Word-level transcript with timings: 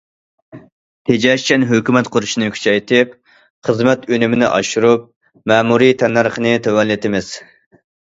تېجەشچان 1.09 1.65
ھۆكۈمەت 1.71 2.09
قۇرۇشنى 2.15 2.49
كۈچەيتىپ، 2.57 3.13
خىزمەت 3.69 4.09
ئۈنۈمىنى 4.17 4.51
ئاشۇرۇپ، 4.59 5.07
مەمۇرىي 5.55 5.99
تەننەرخنى 6.05 6.59
تۆۋەنلىتىمىز. 6.69 7.35